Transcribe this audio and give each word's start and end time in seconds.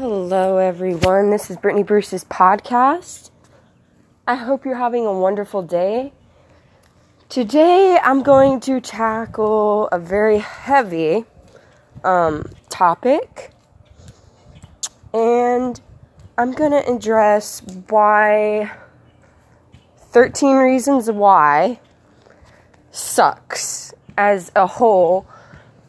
Hello, 0.00 0.58
everyone. 0.58 1.30
This 1.30 1.50
is 1.50 1.56
Brittany 1.56 1.82
Bruce's 1.82 2.22
podcast. 2.22 3.30
I 4.28 4.36
hope 4.36 4.64
you're 4.64 4.76
having 4.76 5.04
a 5.04 5.12
wonderful 5.12 5.60
day. 5.60 6.12
Today, 7.28 7.98
I'm 8.00 8.22
going 8.22 8.60
to 8.60 8.80
tackle 8.80 9.88
a 9.88 9.98
very 9.98 10.38
heavy 10.38 11.24
um, 12.04 12.48
topic, 12.68 13.50
and 15.12 15.80
I'm 16.38 16.52
going 16.52 16.70
to 16.70 16.88
address 16.88 17.60
why 17.88 18.70
13 19.96 20.58
Reasons 20.58 21.10
Why 21.10 21.80
sucks 22.92 23.92
as 24.16 24.52
a 24.54 24.68
whole, 24.68 25.26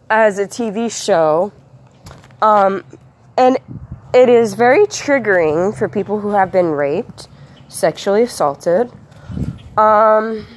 as 0.09 0.39
a 0.39 0.47
TV 0.47 0.91
show. 0.91 1.51
Um, 2.41 2.83
and 3.37 3.57
it 4.13 4.27
is 4.27 4.55
very 4.55 4.85
triggering 4.87 5.77
for 5.77 5.87
people 5.87 6.19
who 6.19 6.29
have 6.31 6.51
been 6.51 6.71
raped, 6.71 7.27
sexually 7.67 8.23
assaulted, 8.23 8.91
um, 9.77 10.47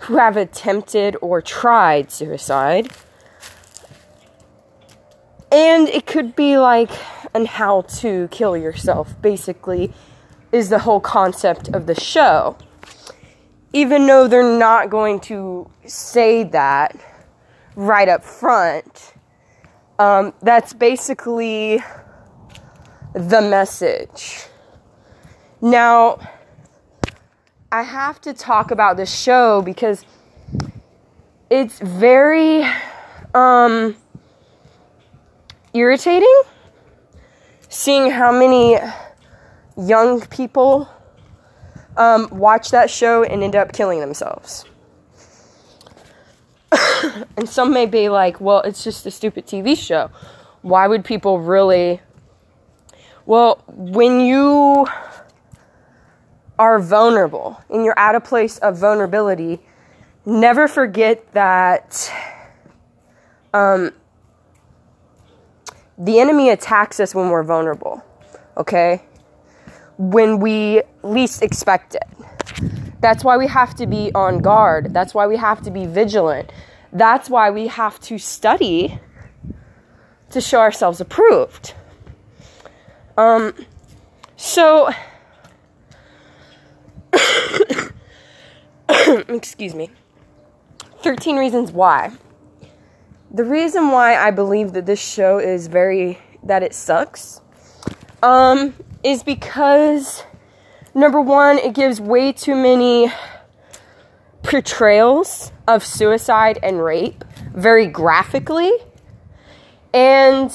who 0.00 0.16
have 0.16 0.36
attempted 0.36 1.16
or 1.20 1.40
tried 1.40 2.10
suicide. 2.10 2.90
And 5.52 5.88
it 5.88 6.06
could 6.06 6.34
be 6.34 6.58
like 6.58 6.90
an 7.34 7.46
how 7.46 7.82
to 7.82 8.28
kill 8.28 8.56
yourself, 8.56 9.14
basically, 9.22 9.92
is 10.50 10.68
the 10.68 10.80
whole 10.80 11.00
concept 11.00 11.68
of 11.68 11.86
the 11.86 11.98
show. 11.98 12.56
Even 13.72 14.06
though 14.06 14.26
they're 14.26 14.58
not 14.58 14.90
going 14.90 15.20
to 15.20 15.70
say 15.86 16.42
that 16.42 16.98
right 17.76 18.08
up 18.08 18.24
front 18.24 19.14
um, 19.98 20.32
that's 20.42 20.72
basically 20.72 21.82
the 23.14 23.40
message. 23.40 24.44
Now, 25.60 26.18
I 27.72 27.82
have 27.82 28.20
to 28.22 28.32
talk 28.32 28.70
about 28.70 28.96
this 28.96 29.14
show 29.14 29.60
because 29.62 30.04
it's 31.50 31.78
very 31.80 32.64
um, 33.34 33.96
irritating 35.74 36.42
seeing 37.68 38.10
how 38.10 38.32
many 38.32 38.78
young 39.76 40.20
people 40.26 40.88
um, 41.96 42.28
watch 42.30 42.70
that 42.70 42.90
show 42.90 43.22
and 43.22 43.42
end 43.42 43.54
up 43.54 43.72
killing 43.72 44.00
themselves. 44.00 44.64
and 47.36 47.48
some 47.48 47.72
may 47.72 47.86
be 47.86 48.08
like, 48.08 48.40
well, 48.40 48.60
it's 48.62 48.84
just 48.84 49.06
a 49.06 49.10
stupid 49.10 49.46
TV 49.46 49.76
show. 49.76 50.10
Why 50.62 50.86
would 50.86 51.04
people 51.04 51.40
really. 51.40 52.00
Well, 53.26 53.62
when 53.68 54.20
you 54.20 54.86
are 56.58 56.78
vulnerable 56.80 57.62
and 57.70 57.84
you're 57.84 57.98
at 57.98 58.14
a 58.14 58.20
place 58.20 58.58
of 58.58 58.78
vulnerability, 58.78 59.60
never 60.24 60.66
forget 60.66 61.32
that 61.32 62.12
um, 63.54 63.92
the 65.96 66.20
enemy 66.20 66.50
attacks 66.50 67.00
us 67.00 67.14
when 67.14 67.28
we're 67.28 67.42
vulnerable, 67.42 68.04
okay? 68.56 69.02
When 69.96 70.38
we 70.38 70.82
least 71.02 71.42
expect 71.42 71.96
it. 71.96 72.87
That's 73.00 73.22
why 73.22 73.36
we 73.36 73.46
have 73.46 73.74
to 73.76 73.86
be 73.86 74.10
on 74.14 74.38
guard. 74.38 74.92
That's 74.92 75.14
why 75.14 75.26
we 75.26 75.36
have 75.36 75.62
to 75.62 75.70
be 75.70 75.86
vigilant. 75.86 76.50
That's 76.92 77.30
why 77.30 77.50
we 77.50 77.68
have 77.68 78.00
to 78.00 78.18
study 78.18 78.98
to 80.30 80.40
show 80.40 80.60
ourselves 80.60 81.00
approved. 81.00 81.74
Um, 83.16 83.54
so, 84.36 84.90
excuse 89.28 89.74
me. 89.74 89.90
13 91.02 91.36
reasons 91.36 91.70
why. 91.72 92.12
The 93.30 93.44
reason 93.44 93.90
why 93.90 94.16
I 94.16 94.30
believe 94.30 94.72
that 94.72 94.86
this 94.86 95.00
show 95.00 95.38
is 95.38 95.66
very, 95.66 96.18
that 96.42 96.62
it 96.62 96.74
sucks, 96.74 97.40
um, 98.22 98.74
is 99.04 99.22
because 99.22 100.24
number 100.98 101.20
one, 101.20 101.58
it 101.58 101.74
gives 101.74 102.00
way 102.00 102.32
too 102.32 102.54
many 102.54 103.12
portrayals 104.42 105.52
of 105.66 105.84
suicide 105.84 106.58
and 106.62 106.82
rape 106.82 107.24
very 107.54 107.86
graphically. 107.86 108.72
And 109.94 110.50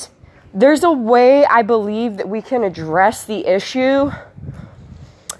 there's 0.53 0.83
a 0.83 0.91
way 0.91 1.45
I 1.45 1.61
believe 1.61 2.17
that 2.17 2.27
we 2.27 2.41
can 2.41 2.63
address 2.63 3.23
the 3.23 3.45
issue 3.47 4.11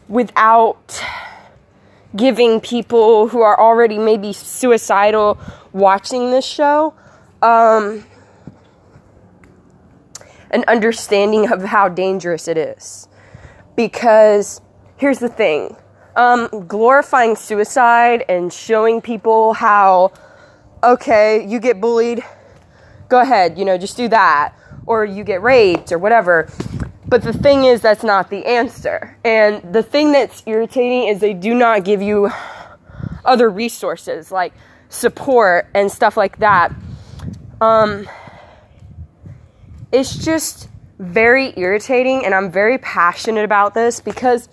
without 0.08 1.04
giving 2.16 2.62
people 2.62 3.28
who 3.28 3.42
are 3.42 3.60
already 3.60 3.98
maybe 3.98 4.34
suicidal 4.34 5.40
watching 5.72 6.32
this 6.32 6.46
show 6.46 6.94
um, 7.42 8.06
an 10.52 10.64
understanding 10.68 11.52
of 11.52 11.64
how 11.64 11.90
dangerous 11.90 12.48
it 12.48 12.58
is. 12.58 13.08
Because 13.76 14.62
here's 14.98 15.20
the 15.20 15.30
thing 15.30 15.76
um, 16.16 16.68
glorifying 16.68 17.36
suicide 17.36 18.24
and 18.30 18.54
showing 18.54 19.02
people 19.02 19.54
how, 19.54 20.12
okay, 20.84 21.46
you 21.48 21.60
get 21.60 21.82
bullied, 21.82 22.24
go 23.10 23.20
ahead, 23.20 23.58
you 23.58 23.66
know, 23.66 23.78
just 23.78 23.98
do 23.98 24.08
that. 24.10 24.54
Or 24.86 25.06
you 25.06 25.24
get 25.24 25.42
raped 25.42 25.94
or 25.94 25.98
whatever. 25.98 26.50
But 27.08 27.24
the 27.24 27.32
thing 27.32 27.64
is, 27.64 27.80
that's 27.82 28.04
not 28.04 28.30
the 28.30 28.46
answer. 28.46 29.18
And 29.24 29.74
the 29.74 29.82
thing 29.82 30.12
that's 30.12 30.44
irritating 30.46 31.08
is 31.08 31.20
they 31.20 31.34
do 31.34 31.54
not 31.56 31.86
give 31.86 32.02
you 32.02 32.30
other 33.24 33.50
resources 33.50 34.32
like 34.32 34.54
support 34.90 35.68
and 35.74 35.92
stuff 35.92 36.18
like 36.18 36.40
that. 36.40 36.74
Um, 37.62 38.10
it's 39.92 40.18
just 40.18 40.68
very 41.00 41.54
irritating, 41.56 42.26
and 42.26 42.34
I'm 42.34 42.52
very 42.52 42.78
passionate 42.78 43.46
about 43.46 43.74
this 43.74 44.02
because 44.02 44.50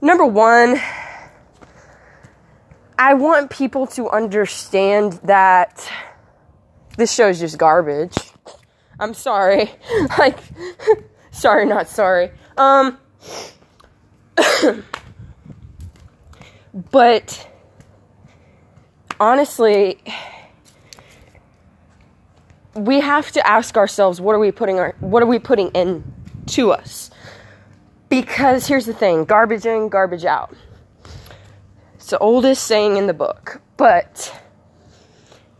number 0.00 0.24
one, 0.24 0.80
I 2.98 3.14
want 3.14 3.50
people 3.50 3.86
to 3.88 4.08
understand 4.08 5.14
that 5.24 5.90
this 6.96 7.12
show 7.12 7.28
is 7.28 7.40
just 7.40 7.58
garbage. 7.58 8.16
I'm 8.98 9.14
sorry. 9.14 9.70
like, 10.18 10.38
sorry, 11.30 11.66
not 11.66 11.88
sorry. 11.88 12.30
Um, 12.56 12.98
but 16.90 17.48
honestly, 19.20 20.02
we 22.74 23.00
have 23.00 23.32
to 23.32 23.46
ask 23.46 23.76
ourselves 23.76 24.20
what 24.20 24.34
are 24.34 24.38
we 24.38 24.52
putting 24.52 24.78
our 24.78 24.94
what 25.00 25.22
are 25.22 25.26
we 25.26 25.38
putting 25.38 25.68
in 25.68 26.04
to 26.46 26.70
us 26.72 27.10
because 28.08 28.66
here's 28.66 28.86
the 28.86 28.94
thing 28.94 29.24
garbage 29.24 29.66
in, 29.66 29.88
garbage 29.88 30.24
out. 30.24 30.54
It's 31.94 32.10
the 32.10 32.18
oldest 32.18 32.64
saying 32.64 32.96
in 32.96 33.06
the 33.06 33.14
book. 33.14 33.60
But 33.76 34.32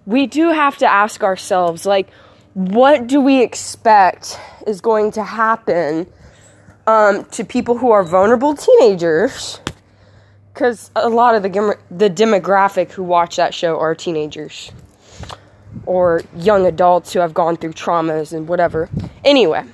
we 0.07 0.27
do 0.27 0.51
have 0.51 0.79
to 0.79 0.87
ask 0.87 1.23
ourselves, 1.23 1.85
like, 1.85 2.09
what 2.55 3.07
do 3.07 3.21
we 3.21 3.43
expect 3.43 4.39
is 4.67 4.81
going 4.81 5.11
to 5.13 5.23
happen 5.23 6.07
um, 6.87 7.25
to 7.27 7.45
people 7.45 7.77
who 7.77 7.91
are 7.91 8.03
vulnerable 8.03 8.55
teenagers? 8.55 9.61
Because 10.55 10.91
a 10.97 11.09
lot 11.09 11.35
of 11.35 11.43
the, 11.43 11.77
the 11.91 12.09
demographic 12.09 12.93
who 12.93 13.03
watch 13.03 13.37
that 13.37 13.53
show 13.53 13.79
are 13.79 13.95
teenagers 13.95 14.73
or 15.85 16.23
young 16.35 16.65
adults 16.65 17.13
who 17.13 17.19
have 17.21 17.35
gone 17.35 17.57
through 17.57 17.73
traumas 17.73 18.33
and 18.33 18.49
whatever. 18.49 18.89
Anyway, 19.25 19.65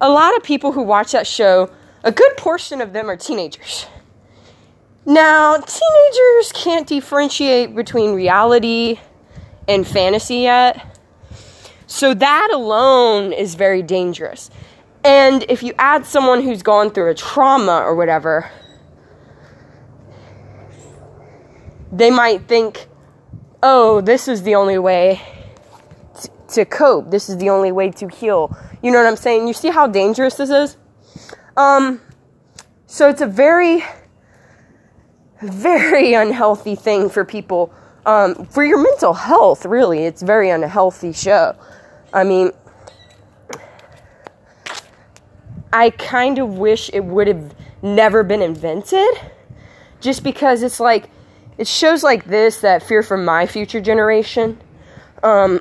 a 0.00 0.08
lot 0.08 0.36
of 0.36 0.42
people 0.42 0.72
who 0.72 0.82
watch 0.82 1.12
that 1.12 1.26
show, 1.26 1.70
a 2.02 2.12
good 2.12 2.36
portion 2.36 2.80
of 2.80 2.92
them 2.92 3.08
are 3.08 3.16
teenagers. 3.16 3.86
Now, 5.06 5.56
teenagers 5.56 6.52
can't 6.54 6.86
differentiate 6.86 7.74
between 7.74 8.14
reality 8.14 8.98
and 9.68 9.86
fantasy 9.86 10.36
yet. 10.36 10.98
So 11.86 12.14
that 12.14 12.50
alone 12.52 13.32
is 13.32 13.54
very 13.54 13.82
dangerous. 13.82 14.50
And 15.04 15.44
if 15.48 15.62
you 15.62 15.74
add 15.78 16.06
someone 16.06 16.42
who's 16.42 16.62
gone 16.62 16.90
through 16.90 17.10
a 17.10 17.14
trauma 17.14 17.82
or 17.82 17.94
whatever, 17.94 18.50
they 21.92 22.10
might 22.10 22.48
think, 22.48 22.88
oh, 23.62 24.00
this 24.00 24.26
is 24.26 24.42
the 24.42 24.54
only 24.54 24.78
way 24.78 25.20
to 26.54 26.64
cope. 26.64 27.10
This 27.10 27.28
is 27.28 27.36
the 27.38 27.50
only 27.50 27.72
way 27.72 27.90
to 27.90 28.08
heal. 28.08 28.56
You 28.82 28.90
know 28.90 28.98
what 28.98 29.06
I'm 29.06 29.16
saying? 29.16 29.46
You 29.46 29.54
see 29.54 29.70
how 29.70 29.86
dangerous 29.86 30.34
this 30.34 30.50
is? 30.50 30.76
Um, 31.56 32.00
so 32.86 33.08
it's 33.08 33.20
a 33.20 33.26
very, 33.26 33.84
very 35.40 36.14
unhealthy 36.24 36.74
thing 36.74 37.08
for 37.08 37.24
people. 37.24 37.72
Um, 38.06 38.46
for 38.46 38.64
your 38.64 38.82
mental 38.82 39.14
health, 39.14 39.64
really, 39.64 40.04
it's 40.04 40.22
very 40.22 40.50
unhealthy 40.50 41.12
show. 41.12 41.56
I 42.12 42.24
mean, 42.24 42.52
I 45.72 45.90
kind 45.90 46.38
of 46.38 46.58
wish 46.58 46.90
it 46.92 47.04
would 47.04 47.26
have 47.26 47.54
never 47.82 48.22
been 48.22 48.42
invented 48.42 49.08
just 50.00 50.22
because 50.22 50.62
it's 50.62 50.78
like 50.78 51.10
it 51.58 51.66
shows 51.66 52.02
like 52.02 52.24
this 52.24 52.60
that 52.60 52.82
fear 52.82 53.02
for 53.02 53.16
my 53.16 53.46
future 53.46 53.80
generation 53.80 54.60
um, 55.24 55.60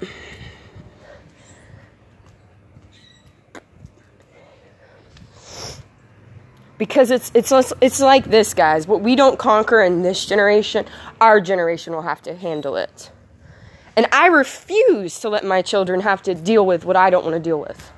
because 6.78 7.12
it's 7.12 7.32
it's 7.34 7.52
it's 7.82 8.00
like 8.00 8.26
this 8.26 8.54
guys. 8.54 8.88
What 8.88 9.02
we 9.02 9.16
don't 9.16 9.38
conquer 9.38 9.82
in 9.82 10.02
this 10.02 10.26
generation 10.26 10.86
our 11.22 11.40
generation 11.40 11.94
will 11.94 12.02
have 12.02 12.22
to 12.24 12.36
handle 12.36 12.76
it. 12.76 13.12
And 13.96 14.08
i 14.12 14.28
refuse 14.28 15.20
to 15.20 15.30
let 15.30 15.46
my 15.46 15.62
children 15.62 16.02
have 16.02 16.22
to 16.24 16.34
deal 16.34 16.66
with 16.66 16.84
what 16.84 16.96
i 16.96 17.10
don't 17.10 17.24
want 17.24 17.36
to 17.36 17.40
deal 17.40 17.60
with. 17.60 17.92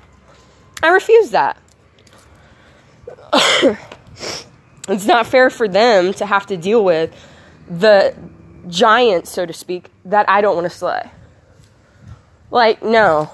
I 0.82 0.88
refuse 0.88 1.30
that. 1.30 1.58
It's 4.88 5.04
not 5.04 5.26
fair 5.26 5.50
for 5.50 5.66
them 5.66 6.14
to 6.14 6.26
have 6.26 6.46
to 6.46 6.56
deal 6.56 6.84
with 6.84 7.12
the 7.68 8.14
giant 8.68 9.26
so 9.26 9.44
to 9.44 9.52
speak 9.52 9.90
that 10.04 10.28
i 10.28 10.40
don't 10.40 10.54
want 10.54 10.70
to 10.70 10.76
slay. 10.76 11.10
Like 12.50 12.82
no. 12.82 13.30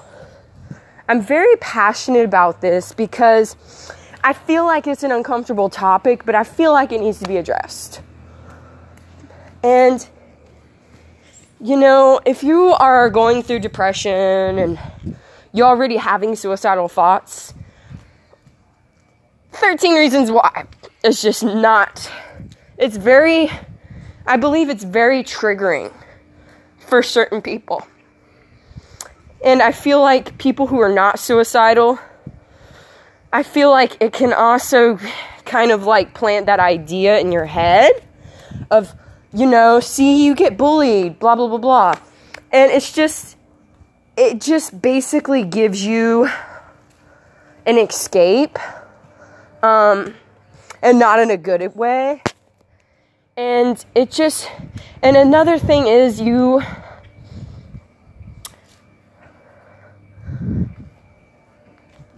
I'm 1.07 1.21
very 1.21 1.55
passionate 1.57 2.25
about 2.25 2.61
this 2.61 2.91
because 2.93 3.55
I 4.23 4.31
feel 4.33 4.65
like 4.65 4.87
it's 4.87 5.03
an 5.03 5.11
uncomfortable 5.11 5.69
topic, 5.69 6.25
but 6.25 6.33
I 6.33 6.43
feel 6.43 6.71
like 6.71 6.91
it 6.93 7.01
needs 7.01 7.19
to 7.19 7.27
be 7.27 7.35
addressed. 7.35 8.01
And, 9.61 10.07
you 11.59 11.75
know, 11.75 12.21
if 12.25 12.41
you 12.41 12.67
are 12.73 13.09
going 13.09 13.43
through 13.43 13.59
depression 13.59 14.57
and 14.59 14.79
you're 15.51 15.67
already 15.67 15.97
having 15.97 16.35
suicidal 16.35 16.87
thoughts, 16.87 17.53
13 19.51 19.95
reasons 19.95 20.31
why. 20.31 20.65
It's 21.03 21.21
just 21.21 21.43
not, 21.43 22.09
it's 22.77 22.95
very, 22.95 23.51
I 24.25 24.37
believe 24.37 24.69
it's 24.69 24.85
very 24.85 25.23
triggering 25.23 25.93
for 26.77 27.03
certain 27.03 27.41
people. 27.41 27.85
And 29.43 29.61
I 29.61 29.73
feel 29.73 30.01
like 30.01 30.37
people 30.37 30.67
who 30.67 30.79
are 30.79 30.93
not 30.93 31.19
suicidal, 31.19 31.99
I 33.33 33.41
feel 33.41 33.71
like 33.71 33.97
it 33.99 34.13
can 34.13 34.31
also 34.31 34.99
kind 35.43 35.71
of 35.71 35.85
like 35.85 36.13
plant 36.13 36.45
that 36.45 36.59
idea 36.59 37.17
in 37.17 37.31
your 37.31 37.45
head 37.45 37.91
of, 38.69 38.93
you 39.33 39.49
know, 39.49 39.79
see, 39.79 40.23
you 40.23 40.35
get 40.35 40.55
bullied, 40.55 41.17
blah, 41.17 41.35
blah, 41.35 41.47
blah, 41.47 41.57
blah. 41.57 41.95
And 42.51 42.71
it's 42.71 42.93
just, 42.93 43.35
it 44.15 44.39
just 44.39 44.79
basically 44.79 45.43
gives 45.43 45.83
you 45.83 46.29
an 47.65 47.79
escape, 47.79 48.59
um, 49.63 50.13
and 50.83 50.99
not 50.99 51.17
in 51.19 51.31
a 51.31 51.37
good 51.37 51.75
way. 51.75 52.21
And 53.35 53.83
it 53.95 54.11
just, 54.11 54.47
and 55.01 55.17
another 55.17 55.57
thing 55.57 55.87
is 55.87 56.21
you, 56.21 56.61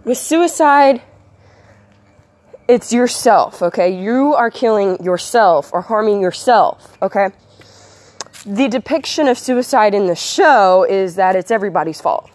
with 0.06 0.16
suicide, 0.16 1.02
it's 2.68 2.92
yourself, 2.92 3.60
okay? 3.60 4.00
You 4.00 4.34
are 4.34 4.50
killing 4.50 5.02
yourself 5.02 5.70
or 5.72 5.82
harming 5.82 6.20
yourself, 6.20 6.96
okay? 7.02 7.30
The 8.46 8.68
depiction 8.68 9.26
of 9.26 9.36
suicide 9.36 9.94
in 9.94 10.06
the 10.06 10.14
show 10.14 10.86
is 10.88 11.16
that 11.16 11.34
it's 11.34 11.50
everybody's 11.50 12.00
fault. 12.00 12.30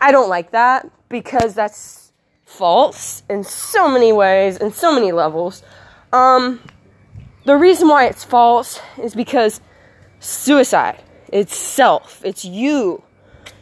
I 0.00 0.10
don't 0.12 0.30
like 0.30 0.52
that 0.52 0.90
because 1.10 1.54
that's 1.54 2.10
false 2.46 3.22
in 3.28 3.44
so 3.44 3.88
many 3.90 4.12
ways, 4.12 4.56
in 4.56 4.72
so 4.72 4.94
many 4.94 5.12
levels. 5.12 5.62
Um, 6.10 6.60
the 7.44 7.56
reason 7.56 7.86
why 7.88 8.06
it's 8.06 8.24
false 8.24 8.80
is 9.00 9.14
because 9.14 9.60
suicide, 10.20 11.02
it's 11.28 11.54
self, 11.54 12.22
it's 12.24 12.46
you. 12.46 13.02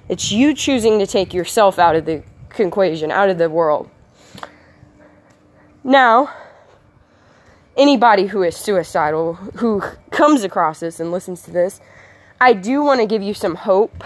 It's 0.08 0.30
you 0.30 0.54
choosing 0.54 1.00
to 1.00 1.06
take 1.06 1.34
yourself 1.34 1.78
out 1.78 1.96
of 1.96 2.04
the 2.04 2.22
equation, 2.58 3.10
out 3.10 3.30
of 3.30 3.38
the 3.38 3.48
world. 3.48 3.90
Now, 5.82 6.34
anybody 7.76 8.26
who 8.26 8.42
is 8.42 8.56
suicidal, 8.56 9.34
who 9.34 9.82
comes 10.10 10.44
across 10.44 10.80
this 10.80 11.00
and 11.00 11.10
listens 11.10 11.42
to 11.42 11.50
this, 11.50 11.80
I 12.40 12.52
do 12.52 12.82
want 12.82 13.00
to 13.00 13.06
give 13.06 13.22
you 13.22 13.34
some 13.34 13.54
hope. 13.54 14.04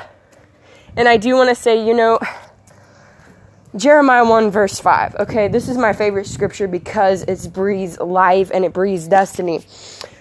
And 0.97 1.09
I 1.09 1.17
do 1.17 1.35
want 1.37 1.49
to 1.49 1.55
say, 1.55 1.85
you 1.85 1.95
know, 1.95 2.21
Jeremiah 3.77 4.25
1, 4.25 4.51
verse 4.51 4.79
5. 4.79 5.17
Okay, 5.21 5.49
this 5.49 5.69
is 5.69 5.77
my 5.77 5.93
favorite 5.93 6.27
scripture 6.27 6.69
because 6.69 7.23
it 7.23 7.53
breathes 7.53 7.99
life 7.99 8.53
and 8.55 8.65
it 8.65 8.73
breathes 8.73 9.09
destiny. 9.09 9.65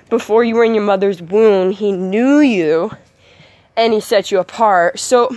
Before 0.10 0.44
you 0.44 0.56
were 0.56 0.64
in 0.64 0.74
your 0.74 0.84
mother's 0.84 1.22
womb, 1.22 1.72
He 1.72 1.92
knew 1.92 2.40
you 2.40 2.92
and 3.78 3.94
He 3.94 4.00
set 4.00 4.32
you 4.32 4.40
apart. 4.40 5.00
So, 5.00 5.30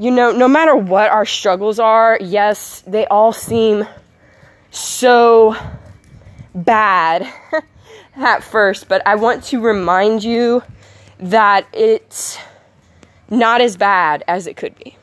you 0.00 0.10
know, 0.10 0.32
no 0.32 0.48
matter 0.48 0.74
what 0.74 1.10
our 1.10 1.26
struggles 1.26 1.78
are, 1.78 2.16
yes, 2.22 2.82
they 2.86 3.06
all 3.08 3.34
seem 3.34 3.86
so 4.70 5.54
bad 6.54 7.30
at 8.16 8.42
first, 8.42 8.88
but 8.88 9.06
I 9.06 9.16
want 9.16 9.44
to 9.44 9.60
remind 9.60 10.24
you 10.24 10.62
that 11.18 11.66
it's 11.74 12.38
not 13.28 13.60
as 13.60 13.76
bad 13.76 14.24
as 14.26 14.46
it 14.46 14.56
could 14.56 14.74
be. 14.78 14.96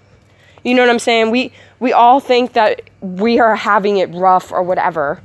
You 0.64 0.74
know 0.74 0.82
what 0.82 0.90
I'm 0.90 0.98
saying? 0.98 1.30
We 1.30 1.54
we 1.80 1.94
all 1.94 2.20
think 2.20 2.54
that 2.54 2.82
we 3.00 3.40
are 3.40 3.56
having 3.56 3.98
it 3.98 4.12
rough 4.16 4.52
or 4.52 4.64
whatever. 4.64 5.22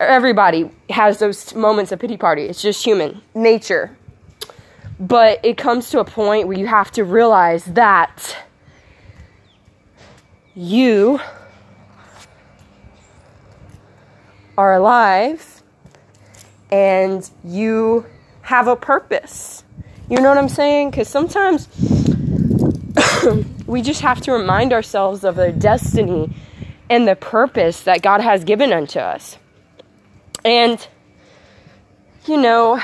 Everybody 0.00 0.72
has 0.90 1.20
those 1.20 1.54
moments 1.54 1.92
of 1.92 2.00
pity 2.00 2.16
party. 2.16 2.42
It's 2.42 2.60
just 2.60 2.84
human 2.84 3.22
nature. 3.32 3.96
But 4.98 5.38
it 5.44 5.56
comes 5.56 5.90
to 5.90 6.00
a 6.00 6.04
point 6.04 6.48
where 6.48 6.58
you 6.58 6.66
have 6.66 6.90
to 6.92 7.04
realize 7.04 7.64
that 7.66 8.36
you 10.58 11.20
are 14.56 14.74
alive 14.74 15.62
and 16.72 17.30
you 17.44 18.04
have 18.42 18.66
a 18.66 18.74
purpose. 18.74 19.62
You 20.10 20.20
know 20.20 20.28
what 20.28 20.36
I'm 20.36 20.48
saying? 20.48 20.90
Because 20.90 21.06
sometimes 21.06 21.68
we 23.66 23.82
just 23.82 24.00
have 24.00 24.20
to 24.22 24.32
remind 24.32 24.72
ourselves 24.72 25.22
of 25.22 25.36
the 25.36 25.52
destiny 25.52 26.34
and 26.90 27.06
the 27.06 27.14
purpose 27.14 27.82
that 27.82 28.02
God 28.02 28.20
has 28.20 28.42
given 28.42 28.72
unto 28.72 28.98
us. 28.98 29.38
And, 30.44 30.84
you 32.26 32.36
know, 32.36 32.80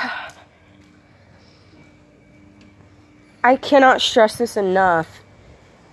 I 3.43 3.57
cannot 3.57 3.99
stress 3.99 4.37
this 4.37 4.55
enough. 4.55 5.24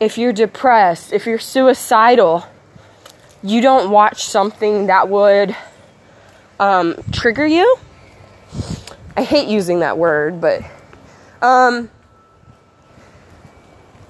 If 0.00 0.18
you're 0.18 0.32
depressed, 0.32 1.12
if 1.12 1.26
you're 1.26 1.38
suicidal, 1.38 2.44
you 3.42 3.60
don't 3.60 3.90
watch 3.90 4.24
something 4.24 4.86
that 4.86 5.08
would 5.08 5.56
um, 6.58 6.96
trigger 7.12 7.46
you. 7.46 7.76
I 9.16 9.22
hate 9.24 9.48
using 9.48 9.80
that 9.80 9.98
word, 9.98 10.40
but 10.40 10.62
um, 11.42 11.90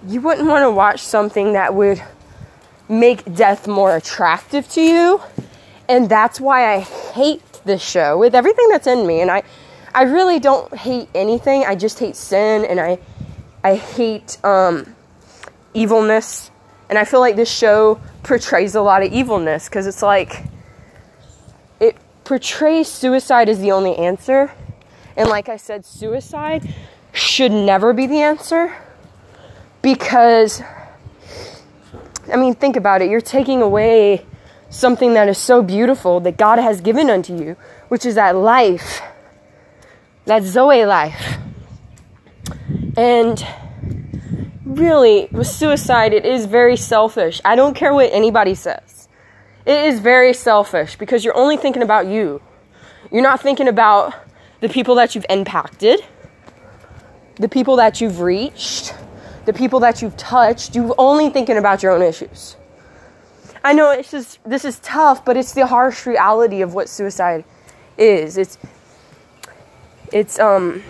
you 0.07 0.21
wouldn't 0.21 0.49
want 0.49 0.63
to 0.63 0.71
watch 0.71 1.01
something 1.01 1.55
that 1.55 1.75
would 1.75 2.03
make 2.89 3.35
death 3.35 3.67
more 3.67 3.97
attractive 3.97 4.69
to 4.71 4.81
you. 4.81 5.21
And 5.89 6.09
that's 6.09 6.41
why 6.41 6.75
I 6.75 6.81
hate 6.81 7.43
this 7.65 7.83
show 7.83 8.19
with 8.19 8.35
everything 8.35 8.69
that's 8.69 8.87
in 8.87 9.07
me. 9.07 9.21
And 9.21 9.31
I, 9.31 9.43
I 9.95 10.03
really 10.03 10.39
don't 10.39 10.73
hate 10.75 11.09
anything. 11.15 11.65
I 11.65 11.75
just 11.75 11.99
hate 11.99 12.17
sin 12.17 12.65
and 12.65 12.81
I, 12.81 12.99
I 13.65 13.77
hate 13.77 14.43
um, 14.45 14.95
evilness. 15.75 16.51
And 16.89 16.99
I 16.99 17.05
feel 17.05 17.21
like 17.21 17.37
this 17.37 17.51
show 17.51 18.01
portrays 18.23 18.75
a 18.75 18.83
lot 18.83 19.03
of 19.03 19.13
evilness 19.13 19.69
because 19.69 19.87
it's 19.87 20.03
like 20.03 20.45
it 21.81 21.97
portrays 22.25 22.89
suicide 22.89 23.49
as 23.49 23.61
the 23.61 23.73
only 23.73 23.97
answer. 23.97 24.53
And 25.17 25.29
like 25.29 25.49
I 25.49 25.57
said, 25.57 25.85
suicide 25.85 26.75
should 27.13 27.53
never 27.53 27.93
be 27.93 28.07
the 28.07 28.21
answer 28.21 28.75
because, 29.83 30.63
I 32.33 32.37
mean, 32.37 32.55
think 32.55 32.77
about 32.77 33.03
it. 33.03 33.11
You're 33.11 33.21
taking 33.21 33.61
away 33.63 34.25
something 34.71 35.15
that 35.15 35.29
is 35.29 35.39
so 35.39 35.63
beautiful 35.63 36.21
that 36.21 36.39
God 36.39 36.59
has 36.59 36.81
given 36.81 37.11
unto 37.11 37.37
you, 37.37 37.57
which 37.89 38.07
is 38.07 38.15
that 38.15 38.35
life, 38.37 39.03
that 40.25 40.43
Zoe 40.43 40.85
life. 40.87 41.39
And 42.97 43.45
really, 44.77 45.29
with 45.31 45.47
suicide, 45.47 46.13
it 46.13 46.25
is 46.25 46.47
very 46.47 46.77
selfish. 46.77 47.41
I 47.45 47.57
don't 47.57 47.75
care 47.75 47.95
what 47.95 48.11
anybody 48.13 48.55
says. 48.55 49.09
It 49.65 49.85
is 49.87 50.01
very 50.01 50.35
selfish 50.35 50.97
because 50.97 51.25
you're 51.25 51.37
only 51.37 51.57
thinking 51.57 51.83
about 51.83 52.07
you. 52.07 52.43
You're 53.11 53.23
not 53.23 53.41
thinking 53.41 53.69
about 53.69 54.15
the 54.61 54.69
people 54.69 54.95
that 54.97 55.15
you've 55.15 55.27
impacted, 55.29 56.01
the 57.37 57.49
people 57.49 57.77
that 57.77 58.01
you've 58.01 58.21
reached, 58.21 58.95
the 59.45 59.53
people 59.53 59.81
that 59.81 60.03
you've 60.03 60.17
touched. 60.17 60.75
You're 60.75 60.95
only 60.99 61.31
thinking 61.31 61.57
about 61.57 61.83
your 61.83 61.93
own 61.93 62.03
issues. 62.03 62.57
I 63.65 63.73
know 63.73 63.91
it's 63.91 64.11
just 64.11 64.43
this 64.45 64.65
is 64.65 64.81
tough, 64.81 65.25
but 65.25 65.37
it's 65.37 65.53
the 65.53 65.67
harsh 65.67 66.07
reality 66.07 66.63
of 66.63 66.75
what 66.75 66.89
suicide 66.89 67.45
is. 67.97 68.37
It's 68.37 68.59
it's 70.13 70.39
um 70.39 70.83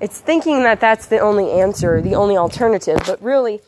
it's 0.00 0.20
thinking 0.20 0.62
that 0.62 0.80
that's 0.80 1.06
the 1.06 1.18
only 1.18 1.50
answer, 1.50 2.00
the 2.00 2.14
only 2.14 2.36
alternative, 2.36 3.00
but 3.06 3.20
really 3.22 3.60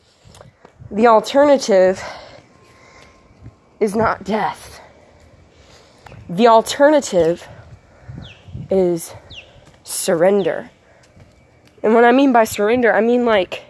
the 0.91 1.07
alternative 1.07 2.01
is 3.79 3.95
not 3.95 4.23
death. 4.23 4.81
The 6.29 6.47
alternative 6.47 7.47
is 8.69 9.13
surrender. 9.83 10.69
And 11.81 11.93
what 11.93 12.03
I 12.03 12.11
mean 12.11 12.33
by 12.33 12.43
surrender, 12.43 12.93
I 12.93 13.01
mean 13.01 13.25
like 13.25 13.63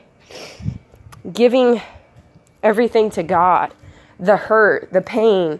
giving 1.32 1.82
everything 2.64 3.10
to 3.12 3.24
God 3.24 3.74
the 4.20 4.36
hurt, 4.36 4.92
the 4.92 5.02
pain. 5.02 5.60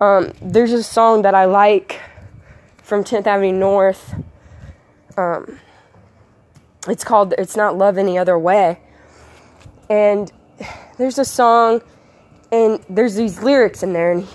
Um, 0.00 0.32
there's 0.42 0.72
a 0.72 0.82
song 0.82 1.22
that 1.22 1.34
I 1.34 1.44
like 1.44 2.00
from 2.82 3.04
10th 3.04 3.26
Avenue 3.26 3.52
North. 3.52 4.14
Um, 5.16 5.60
it's 6.88 7.04
called 7.04 7.34
It's 7.38 7.56
Not 7.56 7.76
Love 7.76 7.98
Any 7.98 8.18
Other 8.18 8.38
Way. 8.38 8.78
And 9.88 10.30
there's 10.98 11.18
a 11.18 11.24
song, 11.24 11.82
and 12.50 12.84
there's 12.88 13.14
these 13.14 13.42
lyrics 13.42 13.82
in 13.82 13.92
there, 13.92 14.12
and 14.12 14.26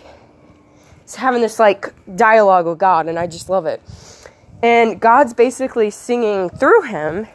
he's 1.01 1.15
having 1.15 1.41
this 1.41 1.59
like 1.59 1.93
dialogue 2.15 2.65
with 2.65 2.77
God, 2.77 3.07
and 3.07 3.17
I 3.17 3.27
just 3.27 3.49
love 3.49 3.65
it. 3.65 3.81
And 4.63 4.99
God's 4.99 5.33
basically 5.33 5.89
singing 5.91 6.49
through 6.49 6.83
him 6.83 7.27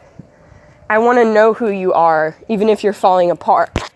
I 0.89 0.99
want 0.99 1.17
to 1.17 1.25
know 1.25 1.53
who 1.53 1.69
you 1.71 1.93
are, 1.93 2.35
even 2.49 2.69
if 2.69 2.83
you're 2.83 2.93
falling 2.93 3.31
apart. 3.31 3.91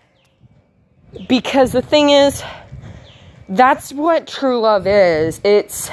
Because 1.28 1.70
the 1.70 1.80
thing 1.80 2.10
is, 2.10 2.42
that's 3.48 3.92
what 3.92 4.26
true 4.26 4.58
love 4.60 4.86
is. 4.86 5.40
It's 5.44 5.90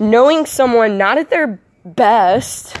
knowing 0.00 0.46
someone 0.46 0.98
not 0.98 1.18
at 1.18 1.30
their 1.30 1.60
best. 1.84 2.76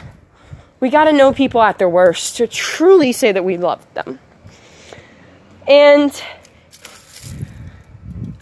We 0.80 0.90
got 0.90 1.04
to 1.04 1.12
know 1.12 1.32
people 1.32 1.60
at 1.62 1.78
their 1.78 1.88
worst 1.88 2.36
to 2.36 2.46
truly 2.46 3.12
say 3.12 3.32
that 3.32 3.44
we 3.44 3.56
love 3.56 3.86
them. 3.94 4.20
And 5.66 6.22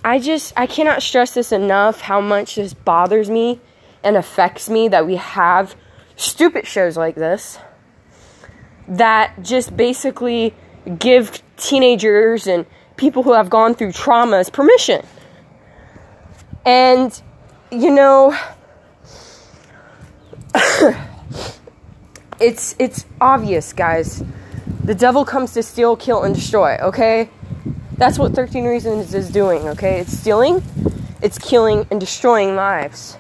I 0.05 0.19
just, 0.19 0.53
I 0.57 0.67
cannot 0.67 1.03
stress 1.03 1.35
this 1.35 1.51
enough 1.51 2.01
how 2.03 2.21
much 2.21 2.55
this 2.57 2.75
bothers 2.75 3.29
me 3.29 3.61
and 4.05 4.17
affects 4.17 4.69
me 4.69 4.89
that 4.89 5.07
we 5.07 5.17
have 5.17 5.75
stupid 6.15 6.67
shows 6.67 6.97
like 6.97 7.17
this 7.17 7.59
that 8.89 9.43
just 9.43 9.77
basically 9.77 10.55
give 10.99 11.43
teenagers 11.57 12.47
and 12.47 12.67
people 12.97 13.23
who 13.23 13.33
have 13.33 13.51
gone 13.51 13.75
through 13.75 13.93
traumas 13.93 14.53
permission. 14.53 15.05
And, 16.65 17.21
you 17.71 17.91
know, 17.91 18.37
it's 22.41 22.75
it's 22.79 23.05
obvious, 23.21 23.73
guys. 23.73 24.23
The 24.85 24.95
devil 24.95 25.25
comes 25.25 25.53
to 25.55 25.63
steal, 25.63 25.97
kill, 25.97 26.23
and 26.23 26.35
destroy, 26.35 26.77
okay? 26.79 27.29
That's 27.97 28.19
what 28.19 28.35
13 28.35 28.65
Reasons 28.65 29.15
is 29.15 29.31
doing, 29.31 29.69
okay? 29.69 30.01
It's 30.01 30.17
stealing, 30.17 30.63
it's 31.23 31.39
killing, 31.39 31.87
and 31.91 31.99
destroying 31.99 32.55
lives. 32.55 33.17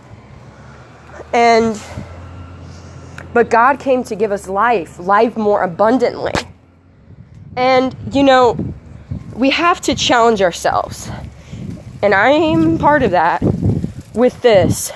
And 1.32 1.80
but 3.32 3.50
God 3.50 3.80
came 3.80 4.02
to 4.04 4.14
give 4.14 4.32
us 4.32 4.49
life, 4.49 4.99
life 4.99 5.37
more 5.37 5.62
abundantly. 5.62 6.32
And, 7.56 7.94
you 8.12 8.23
know, 8.23 8.56
we 9.35 9.50
have 9.50 9.80
to 9.82 9.94
challenge 9.94 10.40
ourselves. 10.40 11.11
And 12.00 12.14
I'm 12.14 12.78
part 12.78 13.02
of 13.02 13.11
that 13.11 13.42
with 14.14 14.40
this. 14.42 14.92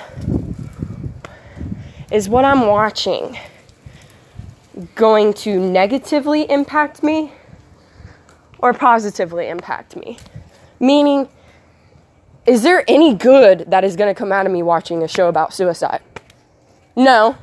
Is 2.09 2.27
what 2.27 2.43
I'm 2.45 2.65
watching 2.67 3.37
going 4.95 5.33
to 5.33 5.59
negatively 5.59 6.49
impact 6.49 7.03
me 7.03 7.31
or 8.59 8.73
positively 8.73 9.49
impact 9.49 9.95
me? 9.95 10.17
Meaning, 10.79 11.27
is 12.45 12.63
there 12.63 12.83
any 12.87 13.13
good 13.13 13.65
that 13.69 13.83
is 13.83 13.95
going 13.95 14.13
to 14.13 14.17
come 14.17 14.31
out 14.31 14.45
of 14.45 14.51
me 14.51 14.63
watching 14.63 15.03
a 15.03 15.07
show 15.07 15.29
about 15.29 15.53
suicide? 15.53 16.01
No. 16.95 17.37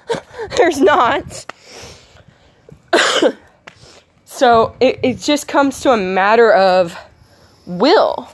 There's 0.56 0.80
not. 0.80 1.52
so 4.24 4.76
it, 4.80 5.00
it 5.02 5.18
just 5.18 5.48
comes 5.48 5.80
to 5.80 5.90
a 5.90 5.96
matter 5.96 6.52
of 6.52 6.96
will. 7.66 8.28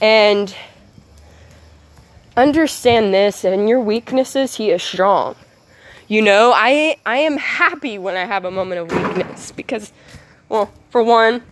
And 0.00 0.54
understand 2.36 3.14
this 3.14 3.44
and 3.44 3.68
your 3.68 3.80
weaknesses, 3.80 4.56
he 4.56 4.70
is 4.70 4.82
strong. 4.82 5.34
You 6.08 6.22
know, 6.22 6.52
I 6.54 6.96
I 7.04 7.18
am 7.18 7.36
happy 7.36 7.98
when 7.98 8.16
I 8.16 8.24
have 8.24 8.44
a 8.44 8.50
moment 8.50 8.80
of 8.80 8.92
weakness 8.92 9.52
because 9.52 9.92
well, 10.48 10.72
for 10.90 11.02
one, 11.02 11.42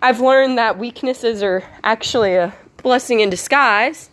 I've 0.00 0.20
learned 0.20 0.58
that 0.58 0.78
weaknesses 0.78 1.42
are 1.42 1.64
actually 1.82 2.34
a 2.34 2.54
blessing 2.82 3.20
in 3.20 3.30
disguise. 3.30 4.10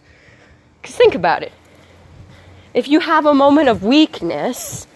Cuz 0.81 0.95
think 0.95 1.15
about 1.15 1.43
it 1.43 1.51
if 2.73 2.87
you 2.87 2.99
have 2.99 3.25
a 3.25 3.33
moment 3.33 3.67
of 3.67 3.83
weakness, 3.83 4.87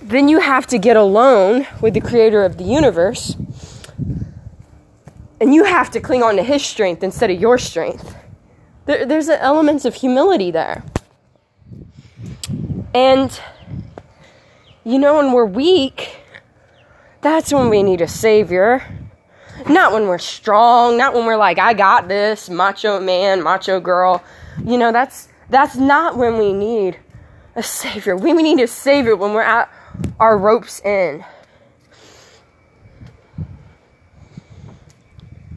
then 0.00 0.28
you 0.28 0.40
have 0.40 0.66
to 0.68 0.78
get 0.78 0.96
alone 0.96 1.66
with 1.80 1.94
the 1.94 2.00
creator 2.00 2.44
of 2.44 2.56
the 2.56 2.64
universe. 2.64 3.36
And 5.40 5.54
you 5.54 5.64
have 5.64 5.90
to 5.90 6.00
cling 6.00 6.22
on 6.22 6.36
to 6.36 6.42
his 6.42 6.64
strength 6.64 7.02
instead 7.02 7.30
of 7.30 7.40
your 7.40 7.58
strength. 7.58 8.14
There, 8.86 9.04
there's 9.04 9.28
elements 9.28 9.84
of 9.84 9.94
humility 9.94 10.50
there. 10.50 10.84
And, 12.94 13.38
you 14.84 14.98
know, 14.98 15.16
when 15.16 15.32
we're 15.32 15.46
weak, 15.46 16.18
that's 17.20 17.52
when 17.52 17.70
we 17.70 17.82
need 17.82 18.00
a 18.00 18.08
savior. 18.08 18.82
Not 19.68 19.92
when 19.92 20.08
we're 20.08 20.18
strong, 20.18 20.98
not 20.98 21.14
when 21.14 21.26
we're 21.26 21.36
like, 21.36 21.58
I 21.58 21.74
got 21.74 22.08
this, 22.08 22.50
macho 22.50 23.00
man, 23.00 23.42
macho 23.42 23.80
girl. 23.80 24.22
You 24.62 24.76
know, 24.76 24.92
that's 24.92 25.28
that's 25.48 25.76
not 25.76 26.16
when 26.16 26.38
we 26.38 26.52
need 26.52 26.98
a 27.56 27.62
savior. 27.62 28.16
We 28.16 28.32
need 28.32 28.60
a 28.60 28.66
savior 28.66 29.16
when 29.16 29.32
we're 29.32 29.42
at 29.42 29.70
our 30.18 30.36
ropes 30.36 30.80
in. 30.80 31.24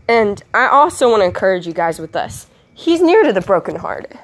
And 0.08 0.42
I 0.54 0.68
also 0.68 1.10
want 1.10 1.22
to 1.22 1.26
encourage 1.26 1.68
you 1.68 1.74
guys 1.74 2.00
with 2.00 2.14
this. 2.14 2.48
He's 2.74 3.02
near 3.02 3.24
to 3.24 3.34
the 3.34 3.42
brokenhearted. 3.42 4.18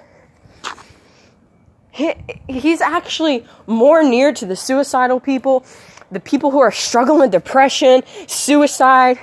He, 1.93 2.11
he's 2.47 2.81
actually 2.81 3.45
more 3.67 4.01
near 4.01 4.33
to 4.33 4.47
the 4.47 4.55
suicidal 4.55 5.19
people, 5.19 5.63
the 6.11 6.19
people 6.19 6.49
who 6.49 6.59
are 6.59 6.71
struggling 6.71 7.19
with 7.19 7.31
depression, 7.31 8.01
suicide. 8.25 9.19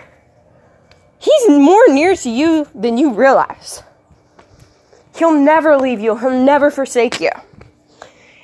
He's 1.19 1.49
more 1.49 1.83
near 1.89 2.15
to 2.15 2.31
you 2.31 2.69
than 2.73 2.97
you 2.97 3.13
realize. 3.13 3.83
He'll 5.17 5.35
never 5.35 5.77
leave 5.77 5.99
you, 5.99 6.17
He'll 6.17 6.31
never 6.31 6.71
forsake 6.71 7.21
you. 7.21 7.33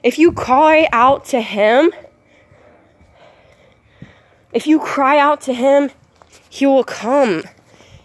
If 0.03 0.19
you 0.19 0.33
cry 0.33 0.89
out 0.93 1.27
to 1.27 1.41
Him, 1.41 1.93
if 4.53 4.67
you 4.67 4.81
cry 4.81 5.19
out 5.19 5.41
to 5.43 5.55
Him, 5.55 5.91
He 6.51 6.67
will 6.67 6.85
come 6.85 7.45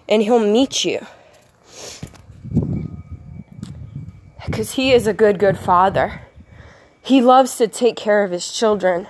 and 0.07 0.21
He'll 0.21 0.39
meet 0.39 0.85
you. 0.85 1.03
Because 4.51 4.73
He 4.73 4.91
is 4.91 5.07
a 5.07 5.13
good, 5.13 5.39
good 5.39 5.57
Father. 5.57 6.23
He 7.01 7.21
loves 7.21 7.55
to 7.55 7.69
take 7.69 7.95
care 7.95 8.21
of 8.21 8.31
His 8.31 8.51
children. 8.51 9.07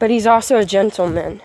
But 0.00 0.10
He's 0.10 0.26
also 0.26 0.58
a 0.58 0.64
gentleman. 0.64 1.40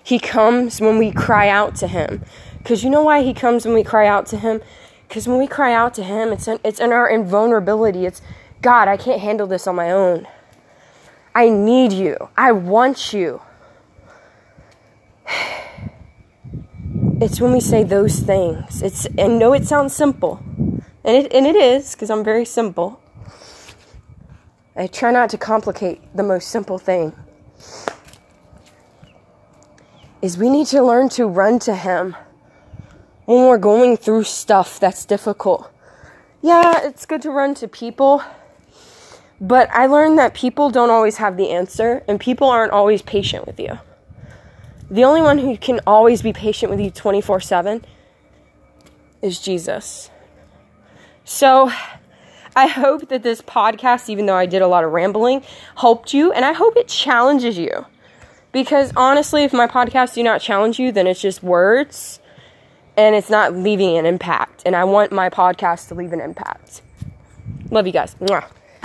He 0.00 0.20
comes 0.20 0.80
when 0.80 0.96
we 0.96 1.10
cry 1.10 1.48
out 1.48 1.74
to 1.76 1.88
Him. 1.88 2.24
Because 2.58 2.84
you 2.84 2.90
know 2.90 3.02
why 3.02 3.22
He 3.22 3.34
comes 3.34 3.66
when 3.66 3.74
we 3.74 3.82
cry 3.82 4.06
out 4.06 4.26
to 4.26 4.38
Him? 4.38 4.62
Because 5.08 5.26
when 5.26 5.38
we 5.38 5.48
cry 5.48 5.74
out 5.74 5.92
to 5.94 6.04
Him, 6.04 6.32
it's 6.32 6.46
in, 6.46 6.60
it's 6.62 6.78
in 6.78 6.92
our 6.92 7.10
invulnerability. 7.10 8.06
It's, 8.06 8.22
God, 8.62 8.86
I 8.86 8.96
can't 8.96 9.20
handle 9.20 9.48
this 9.48 9.66
on 9.66 9.74
my 9.74 9.90
own. 9.90 10.28
I 11.34 11.48
need 11.48 11.92
you. 11.92 12.28
I 12.36 12.52
want 12.52 13.12
you. 13.12 13.42
It's 17.20 17.40
when 17.40 17.52
we 17.52 17.60
say 17.60 17.84
those 17.84 18.20
things. 18.20 18.82
It's 18.82 19.06
I 19.18 19.26
know 19.26 19.52
it 19.54 19.66
sounds 19.66 19.94
simple. 19.94 20.40
And 21.04 21.16
it 21.16 21.32
and 21.32 21.46
it 21.46 21.56
is 21.56 21.94
because 21.94 22.10
I'm 22.10 22.24
very 22.24 22.46
simple. 22.46 23.00
I 24.76 24.86
try 24.86 25.10
not 25.12 25.30
to 25.30 25.38
complicate 25.38 26.00
the 26.16 26.22
most 26.22 26.48
simple 26.48 26.78
thing 26.78 27.14
is 30.22 30.38
we 30.38 30.50
need 30.50 30.66
to 30.68 30.82
learn 30.82 31.08
to 31.10 31.26
run 31.26 31.58
to 31.60 31.74
Him 31.74 32.16
when 33.26 33.46
we're 33.46 33.58
going 33.58 33.96
through 33.96 34.24
stuff 34.24 34.80
that's 34.80 35.04
difficult. 35.04 35.70
Yeah, 36.42 36.86
it's 36.86 37.06
good 37.06 37.22
to 37.22 37.30
run 37.30 37.54
to 37.56 37.68
people, 37.68 38.22
But 39.40 39.70
I 39.72 39.86
learned 39.86 40.18
that 40.18 40.34
people 40.34 40.70
don't 40.70 40.90
always 40.90 41.18
have 41.18 41.36
the 41.36 41.50
answer 41.50 42.04
and 42.08 42.20
people 42.20 42.48
aren't 42.48 42.72
always 42.72 43.02
patient 43.02 43.46
with 43.46 43.58
you. 43.60 43.78
The 44.90 45.04
only 45.04 45.22
one 45.22 45.38
who 45.38 45.56
can 45.56 45.80
always 45.86 46.20
be 46.20 46.32
patient 46.32 46.70
with 46.70 46.80
you 46.80 46.90
24 46.90 47.40
7 47.40 47.84
is 49.22 49.38
Jesus. 49.40 50.10
So 51.24 51.70
I 52.56 52.66
hope 52.66 53.08
that 53.08 53.22
this 53.22 53.40
podcast, 53.40 54.08
even 54.08 54.26
though 54.26 54.34
I 54.34 54.46
did 54.46 54.62
a 54.62 54.66
lot 54.66 54.82
of 54.82 54.90
rambling, 54.90 55.42
helped 55.76 56.12
you 56.12 56.32
and 56.32 56.44
I 56.44 56.52
hope 56.52 56.76
it 56.76 56.88
challenges 56.88 57.56
you. 57.56 57.86
Because 58.52 58.92
honestly, 58.96 59.44
if 59.44 59.52
my 59.52 59.68
podcasts 59.68 60.14
do 60.14 60.24
not 60.24 60.40
challenge 60.40 60.80
you, 60.80 60.90
then 60.90 61.06
it's 61.06 61.20
just 61.20 61.42
words 61.42 62.18
and 62.96 63.14
it's 63.14 63.30
not 63.30 63.54
leaving 63.54 63.96
an 63.96 64.06
impact. 64.06 64.62
And 64.66 64.74
I 64.74 64.82
want 64.84 65.12
my 65.12 65.30
podcast 65.30 65.86
to 65.88 65.94
leave 65.94 66.12
an 66.12 66.20
impact. 66.20 66.82
Love 67.70 67.86
you 67.86 67.92
guys. 67.92 68.16
Mwah. 68.16 68.44